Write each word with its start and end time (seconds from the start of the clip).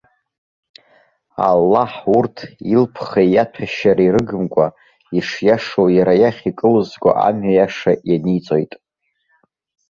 Аллаҳ 1.47 1.93
урҭ, 2.17 2.37
илԥхеи 2.73 3.29
иаҭәашьареи 3.31 4.13
рыгымкәа, 4.15 4.67
ишиашоу 5.17 5.87
иара 5.97 6.13
иахь 6.21 6.41
икылызго 6.49 7.11
амҩа 7.27 7.51
иаша 7.57 7.93
ианиҵоит. 8.09 8.71